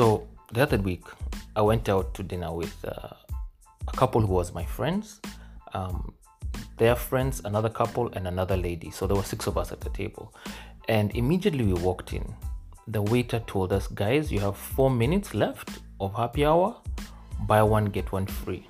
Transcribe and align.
So 0.00 0.26
the 0.50 0.62
other 0.62 0.78
week, 0.78 1.04
I 1.54 1.60
went 1.60 1.90
out 1.90 2.14
to 2.14 2.22
dinner 2.22 2.50
with 2.54 2.74
uh, 2.86 3.10
a 3.86 3.96
couple 3.98 4.22
who 4.22 4.32
was 4.32 4.54
my 4.54 4.64
friends, 4.64 5.20
um, 5.74 6.14
their 6.78 6.96
friends, 6.96 7.42
another 7.44 7.68
couple, 7.68 8.10
and 8.14 8.26
another 8.26 8.56
lady. 8.56 8.90
So 8.90 9.06
there 9.06 9.14
were 9.14 9.22
six 9.22 9.46
of 9.46 9.58
us 9.58 9.72
at 9.72 9.80
the 9.82 9.90
table. 9.90 10.34
And 10.88 11.14
immediately 11.14 11.66
we 11.66 11.74
walked 11.74 12.14
in, 12.14 12.24
the 12.88 13.02
waiter 13.02 13.40
told 13.40 13.74
us, 13.74 13.88
guys, 13.88 14.32
you 14.32 14.40
have 14.40 14.56
four 14.56 14.90
minutes 14.90 15.34
left 15.34 15.68
of 16.00 16.14
happy 16.14 16.46
hour. 16.46 16.80
Buy 17.46 17.62
one, 17.62 17.84
get 17.84 18.10
one 18.10 18.24
free. 18.24 18.66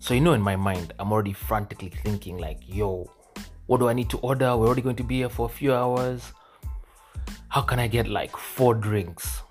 So, 0.00 0.14
you 0.14 0.20
know, 0.20 0.32
in 0.32 0.42
my 0.42 0.56
mind, 0.56 0.94
I'm 0.98 1.12
already 1.12 1.32
frantically 1.32 1.90
thinking, 1.90 2.38
like, 2.38 2.58
yo, 2.66 3.08
what 3.66 3.78
do 3.78 3.88
I 3.88 3.92
need 3.92 4.10
to 4.10 4.18
order? 4.18 4.56
We're 4.56 4.66
already 4.66 4.82
going 4.82 4.96
to 4.96 5.04
be 5.04 5.18
here 5.18 5.28
for 5.28 5.46
a 5.46 5.48
few 5.60 5.72
hours. 5.72 6.32
How 7.50 7.60
can 7.60 7.78
I 7.78 7.86
get 7.86 8.08
like 8.08 8.36
four 8.36 8.74
drinks? 8.74 9.42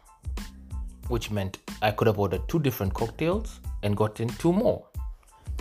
Which 1.07 1.31
meant 1.31 1.59
I 1.81 1.91
could 1.91 2.07
have 2.07 2.19
ordered 2.19 2.47
two 2.47 2.59
different 2.59 2.93
cocktails 2.93 3.59
and 3.83 3.95
gotten 3.95 4.27
two 4.27 4.51
more. 4.51 4.85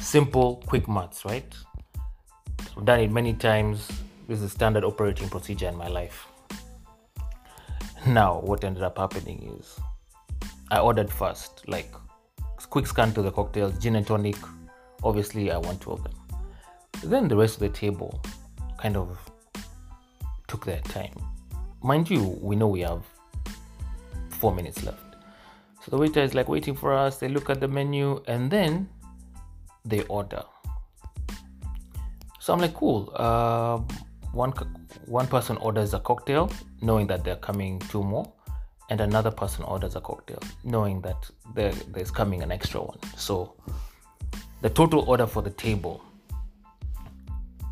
Simple, 0.00 0.62
quick 0.66 0.88
maths, 0.88 1.24
right? 1.24 1.54
I've 2.76 2.84
done 2.84 3.00
it 3.00 3.10
many 3.10 3.34
times. 3.34 3.88
This 4.26 4.40
is 4.40 4.52
standard 4.52 4.84
operating 4.84 5.28
procedure 5.28 5.68
in 5.68 5.76
my 5.76 5.88
life. 5.88 6.26
Now, 8.06 8.40
what 8.40 8.64
ended 8.64 8.82
up 8.82 8.98
happening 8.98 9.56
is 9.58 9.78
I 10.70 10.78
ordered 10.78 11.10
first, 11.10 11.66
like 11.68 11.92
quick 12.70 12.86
scan 12.86 13.12
to 13.14 13.22
the 13.22 13.30
cocktails, 13.30 13.78
gin 13.78 13.96
and 13.96 14.06
tonic. 14.06 14.36
Obviously, 15.02 15.52
I 15.52 15.58
want 15.58 15.80
two 15.80 15.92
of 15.92 16.02
them. 16.02 16.12
Then 17.04 17.28
the 17.28 17.36
rest 17.36 17.54
of 17.54 17.60
the 17.60 17.68
table 17.68 18.20
kind 18.78 18.96
of 18.96 19.18
took 20.48 20.64
their 20.64 20.80
time. 20.80 21.14
Mind 21.82 22.10
you, 22.10 22.38
we 22.40 22.56
know 22.56 22.66
we 22.66 22.80
have 22.80 23.02
four 24.30 24.54
minutes 24.54 24.82
left. 24.82 25.13
So 25.84 25.90
the 25.90 25.98
waiter 25.98 26.20
is 26.20 26.34
like 26.34 26.48
waiting 26.48 26.74
for 26.74 26.94
us. 26.94 27.18
They 27.18 27.28
look 27.28 27.50
at 27.50 27.60
the 27.60 27.68
menu 27.68 28.22
and 28.26 28.50
then 28.50 28.88
they 29.84 30.02
order. 30.04 30.42
So 32.40 32.54
I'm 32.54 32.58
like, 32.58 32.72
cool. 32.72 33.12
Uh, 33.14 33.78
one 34.32 34.52
one 35.06 35.26
person 35.26 35.58
orders 35.58 35.92
a 35.92 36.00
cocktail, 36.00 36.50
knowing 36.80 37.06
that 37.08 37.22
they're 37.22 37.36
coming 37.36 37.80
two 37.90 38.02
more, 38.02 38.32
and 38.88 39.00
another 39.00 39.30
person 39.30 39.62
orders 39.64 39.94
a 39.94 40.00
cocktail, 40.00 40.40
knowing 40.64 41.02
that 41.02 41.30
there, 41.54 41.72
there's 41.92 42.10
coming 42.10 42.42
an 42.42 42.50
extra 42.50 42.80
one. 42.80 42.98
So 43.16 43.54
the 44.62 44.70
total 44.70 45.00
order 45.06 45.26
for 45.26 45.42
the 45.42 45.50
table 45.50 46.02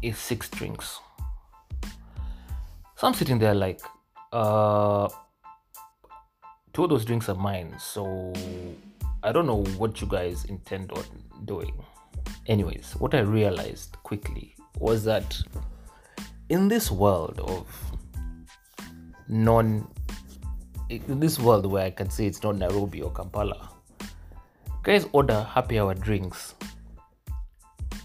is 0.02 0.18
six 0.18 0.50
drinks. 0.50 0.98
So 2.96 3.06
I'm 3.06 3.14
sitting 3.14 3.38
there 3.38 3.54
like, 3.54 3.80
uh, 4.32 5.08
two 6.72 6.84
of 6.84 6.90
those 6.90 7.04
drinks 7.04 7.28
are 7.28 7.34
mine. 7.34 7.74
So 7.78 8.32
I 9.22 9.32
don't 9.32 9.46
know 9.46 9.64
what 9.76 10.00
you 10.00 10.06
guys 10.06 10.44
intend 10.46 10.92
on 10.92 11.04
doing. 11.44 11.72
Anyways, 12.46 12.94
what 12.98 13.14
I 13.14 13.20
realized 13.20 13.96
quickly 14.02 14.54
was 14.78 15.04
that 15.04 15.36
in 16.48 16.68
this 16.68 16.90
world 16.90 17.40
of 17.40 17.66
non 19.28 19.88
in 20.88 21.20
this 21.20 21.38
world 21.38 21.64
where 21.64 21.86
I 21.86 21.90
can 21.90 22.10
say 22.10 22.26
it's 22.26 22.42
not 22.42 22.56
Nairobi 22.56 23.00
or 23.00 23.10
Kampala, 23.10 23.70
guys 24.82 25.06
order 25.12 25.42
happy 25.42 25.78
hour 25.78 25.94
drinks 25.94 26.54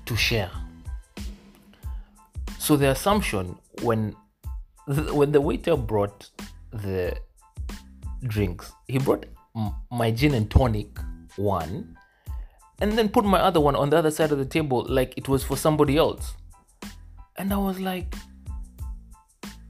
to 0.06 0.16
share. 0.16 0.52
So 2.60 2.78
the 2.78 2.92
assumption 2.92 3.58
when 3.82 4.16
when 4.88 5.32
the 5.32 5.42
waiter 5.42 5.76
brought 5.76 6.30
the 6.72 7.18
drinks, 8.24 8.72
he 8.88 9.00
brought 9.00 9.26
my 9.92 10.12
gin 10.12 10.34
and 10.34 10.50
tonic 10.50 10.98
one, 11.36 11.98
and 12.82 12.98
then 12.98 13.10
put 13.10 13.26
my 13.26 13.40
other 13.40 13.60
one 13.60 13.76
on 13.76 13.90
the 13.90 13.98
other 13.98 14.12
side 14.12 14.32
of 14.32 14.38
the 14.38 14.46
table 14.46 14.86
like 14.88 15.18
it 15.18 15.28
was 15.28 15.44
for 15.44 15.58
somebody 15.58 15.98
else. 15.98 16.34
And 17.38 17.54
I 17.54 17.58
was 17.58 17.80
like, 17.80 18.16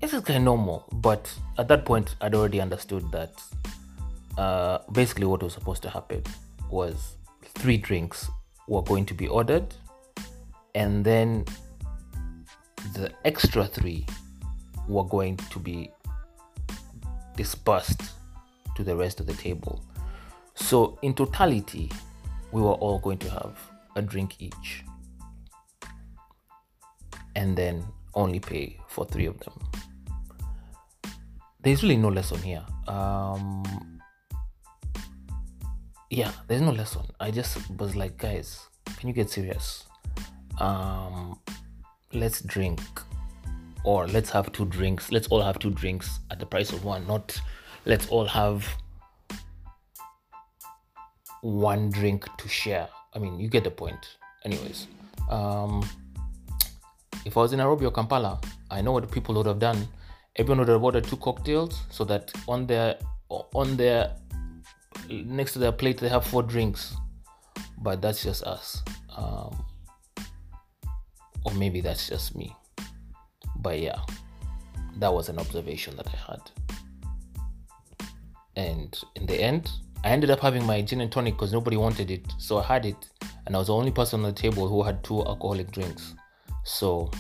this 0.01 0.13
is 0.13 0.21
kind 0.21 0.37
of 0.37 0.43
normal. 0.43 0.85
But 0.91 1.33
at 1.57 1.67
that 1.67 1.85
point, 1.85 2.15
I'd 2.21 2.35
already 2.35 2.61
understood 2.61 3.11
that 3.11 3.31
uh, 4.37 4.79
basically 4.91 5.25
what 5.25 5.41
was 5.43 5.53
supposed 5.53 5.81
to 5.83 5.89
happen 5.89 6.23
was 6.69 7.15
three 7.55 7.77
drinks 7.77 8.29
were 8.67 8.83
going 8.83 9.05
to 9.05 9.13
be 9.13 9.27
ordered, 9.27 9.73
and 10.75 11.03
then 11.03 11.45
the 12.93 13.11
extra 13.25 13.65
three 13.65 14.05
were 14.87 15.03
going 15.03 15.37
to 15.37 15.59
be 15.59 15.91
dispersed 17.35 18.01
to 18.77 18.83
the 18.83 18.95
rest 18.95 19.19
of 19.19 19.25
the 19.25 19.33
table. 19.33 19.83
So, 20.55 20.97
in 21.01 21.13
totality, 21.13 21.91
we 22.51 22.61
were 22.61 22.73
all 22.73 22.99
going 22.99 23.17
to 23.19 23.29
have 23.29 23.59
a 23.95 24.01
drink 24.01 24.35
each 24.39 24.83
and 27.35 27.57
then 27.57 27.83
only 28.13 28.39
pay 28.39 28.79
for 28.87 29.05
three 29.05 29.25
of 29.25 29.39
them. 29.39 29.53
There's 31.61 31.83
really 31.83 31.97
no 31.97 32.09
lesson 32.09 32.41
here. 32.41 32.63
Um, 32.87 33.99
yeah, 36.09 36.31
there's 36.47 36.61
no 36.61 36.71
lesson. 36.71 37.03
I 37.19 37.31
just 37.31 37.57
was 37.79 37.95
like, 37.95 38.17
guys, 38.17 38.67
can 38.97 39.09
you 39.09 39.13
get 39.13 39.29
serious? 39.29 39.85
Um, 40.59 41.39
let's 42.13 42.41
drink, 42.41 42.79
or 43.83 44.07
let's 44.07 44.29
have 44.29 44.51
two 44.51 44.65
drinks. 44.65 45.11
Let's 45.11 45.27
all 45.27 45.41
have 45.41 45.59
two 45.59 45.71
drinks 45.71 46.19
at 46.31 46.39
the 46.39 46.45
price 46.45 46.71
of 46.71 46.83
one. 46.85 47.05
Not 47.05 47.39
let's 47.87 48.09
all 48.09 48.25
have 48.25 48.67
one 51.41 51.89
drink 51.89 52.25
to 52.37 52.47
share. 52.49 52.87
I 53.13 53.19
mean, 53.19 53.39
you 53.39 53.47
get 53.47 53.63
the 53.63 53.71
point. 53.71 54.17
Anyways, 54.43 54.87
um, 55.29 55.87
if 57.25 57.37
I 57.37 57.39
was 57.39 57.53
in 57.53 57.59
Nairobi 57.59 57.85
or 57.85 57.91
Kampala, 57.91 58.39
I 58.69 58.81
know 58.81 58.91
what 58.91 59.09
people 59.09 59.35
would 59.35 59.45
have 59.45 59.59
done. 59.59 59.87
Everyone 60.35 60.59
would 60.59 60.67
have 60.67 60.83
ordered 60.83 61.05
two 61.05 61.17
cocktails 61.17 61.81
so 61.89 62.03
that 62.03 62.31
on 62.47 62.67
their 62.67 62.97
on 63.29 63.77
their 63.77 64.13
next 65.09 65.53
to 65.53 65.59
their 65.59 65.71
plate 65.71 65.97
they 65.97 66.09
have 66.09 66.25
four 66.25 66.43
drinks. 66.43 66.93
But 67.79 68.01
that's 68.01 68.23
just 68.23 68.43
us, 68.43 68.83
um, 69.15 69.65
or 71.45 71.53
maybe 71.53 71.79
that's 71.79 72.09
just 72.09 72.35
me. 72.35 72.55
But 73.55 73.79
yeah, 73.79 73.99
that 74.97 75.13
was 75.13 75.29
an 75.29 75.39
observation 75.39 75.95
that 75.95 76.07
I 76.07 76.31
had. 76.31 76.41
And 78.57 78.99
in 79.15 79.27
the 79.27 79.39
end, 79.39 79.69
I 80.03 80.09
ended 80.09 80.31
up 80.31 80.39
having 80.39 80.65
my 80.65 80.81
gin 80.81 81.01
and 81.01 81.11
tonic 81.11 81.35
because 81.35 81.53
nobody 81.53 81.77
wanted 81.77 82.09
it. 82.09 82.25
So 82.39 82.57
I 82.57 82.63
had 82.63 82.87
it, 82.87 82.97
and 83.45 83.55
I 83.55 83.59
was 83.59 83.67
the 83.67 83.75
only 83.75 83.91
person 83.91 84.21
on 84.21 84.25
the 84.25 84.41
table 84.41 84.67
who 84.67 84.81
had 84.81 85.03
two 85.03 85.19
alcoholic 85.19 85.71
drinks. 85.71 86.15
So, 86.63 87.11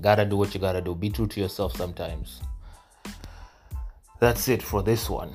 gotta 0.00 0.24
do 0.24 0.36
what 0.36 0.52
you 0.54 0.60
gotta 0.60 0.80
do. 0.80 0.96
Be 0.96 1.10
true 1.10 1.28
to 1.28 1.40
yourself 1.40 1.76
sometimes. 1.76 2.40
That's 4.18 4.48
it 4.48 4.60
for 4.60 4.82
this 4.82 5.08
one. 5.08 5.30